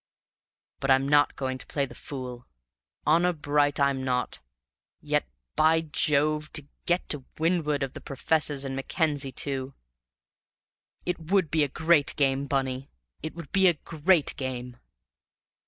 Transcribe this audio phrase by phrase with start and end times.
[0.79, 2.47] But I'm not going to play the fool;
[3.05, 4.39] honor bright, I'm not;
[4.99, 6.51] yet by Jove!
[6.53, 9.75] to get to windward of the professors and Mackenzie too!
[11.05, 12.89] It would be a great game, Bunny,
[13.21, 14.77] it would be a great game!"